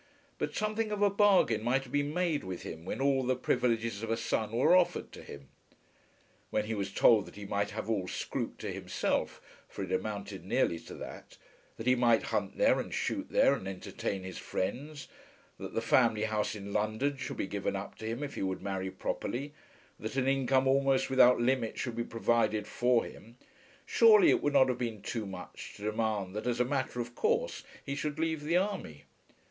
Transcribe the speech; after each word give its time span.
But 0.39 0.55
something 0.55 0.91
of 0.91 1.03
a 1.03 1.11
bargain 1.11 1.61
might 1.63 1.83
have 1.83 1.91
been 1.91 2.11
made 2.11 2.43
with 2.43 2.63
him 2.63 2.85
when 2.85 2.99
all 3.01 3.21
the 3.23 3.35
privileges 3.35 4.01
of 4.01 4.09
a 4.09 4.17
son 4.17 4.51
were 4.51 4.75
offered 4.75 5.11
to 5.11 5.21
him. 5.21 5.49
When 6.49 6.65
he 6.65 6.73
was 6.73 6.91
told 6.91 7.27
that 7.27 7.35
he 7.35 7.45
might 7.45 7.69
have 7.69 7.87
all 7.87 8.07
Scroope 8.07 8.57
to 8.61 8.71
himself, 8.71 9.39
for 9.69 9.83
it 9.83 9.91
amounted 9.91 10.43
nearly 10.43 10.79
to 10.79 10.95
that; 10.95 11.37
that 11.77 11.85
he 11.85 11.93
might 11.93 12.23
hunt 12.33 12.57
there 12.57 12.79
and 12.79 12.91
shoot 12.91 13.29
there 13.29 13.53
and 13.53 13.67
entertain 13.67 14.23
his 14.23 14.39
friends; 14.39 15.07
that 15.59 15.75
the 15.75 15.81
family 15.81 16.23
house 16.23 16.55
in 16.55 16.73
London 16.73 17.15
should 17.17 17.37
be 17.37 17.45
given 17.45 17.75
up 17.75 17.93
to 17.99 18.07
him 18.07 18.23
if 18.23 18.33
he 18.33 18.41
would 18.41 18.63
marry 18.63 18.89
properly; 18.89 19.53
that 19.99 20.15
an 20.15 20.27
income 20.27 20.67
almost 20.67 21.11
without 21.11 21.39
limit 21.39 21.77
should 21.77 21.95
be 21.95 22.03
provided 22.03 22.65
for 22.65 23.05
him, 23.05 23.37
surely 23.85 24.31
it 24.31 24.41
would 24.41 24.53
not 24.53 24.67
have 24.67 24.79
been 24.79 25.03
too 25.03 25.27
much 25.27 25.75
to 25.75 25.83
demand 25.83 26.35
that 26.35 26.47
as 26.47 26.59
a 26.59 26.65
matter 26.65 26.99
of 26.99 27.13
course 27.13 27.63
he 27.85 27.93
should 27.93 28.17
leave 28.17 28.43
the 28.43 28.57
army! 28.57 29.03